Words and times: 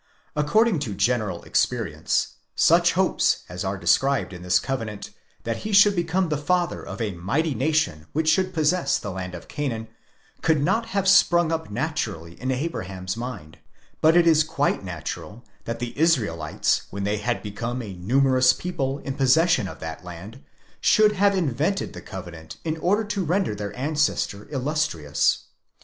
According 0.35 0.79
to 0.79 0.95
general 0.95 1.43
experience, 1.43 2.29
such 2.55 2.93
hopes 2.93 3.43
as 3.47 3.63
are 3.63 3.77
described 3.77 4.33
in 4.33 4.41
this 4.41 4.57
covenant, 4.59 5.11
that 5.43 5.57
he 5.57 5.73
should 5.73 5.95
become 5.95 6.29
the 6.29 6.39
father 6.39 6.81
of 6.83 6.99
a 6.99 7.13
mighty 7.13 7.53
nation 7.53 8.07
which 8.11 8.27
should 8.27 8.51
possess 8.51 8.97
the 8.97 9.11
land 9.11 9.35
of 9.35 9.47
Canaan, 9.47 9.87
could 10.41 10.59
not 10.59 10.87
have 10.87 11.07
sprung 11.07 11.51
up 11.51 11.69
naturally 11.69 12.33
in 12.41 12.49
Abraham's 12.49 13.15
mind; 13.15 13.59
but 14.01 14.17
it 14.17 14.25
is 14.25 14.43
quite 14.43 14.83
natural 14.83 15.45
that 15.65 15.77
the 15.77 15.95
Israelites 15.95 16.87
when 16.89 17.03
they 17.03 17.17
had 17.17 17.43
become 17.43 17.83
a 17.83 17.93
numerous 17.93 18.53
people 18.53 18.97
in 19.05 19.13
possession 19.13 19.67
of 19.67 19.79
that 19.81 20.03
land, 20.03 20.43
should 20.79 21.11
have 21.11 21.37
invented 21.37 21.93
the 21.93 22.01
covenant 22.01 22.57
in 22.63 22.75
order 22.77 23.03
to 23.03 23.23
render 23.23 23.53
their 23.53 23.77
ancestor 23.77 24.47
illustrious. 24.49 25.43